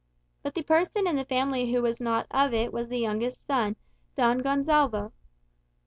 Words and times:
But 0.41 0.55
the 0.55 0.63
person 0.63 1.05
in 1.05 1.15
the 1.15 1.23
family 1.25 1.71
who 1.71 1.83
was 1.83 1.99
not 2.01 2.25
of 2.31 2.55
it 2.55 2.73
was 2.73 2.87
the 2.87 2.97
youngest 2.97 3.45
son, 3.45 3.75
Don 4.15 4.39
Gonsalvo. 4.41 5.11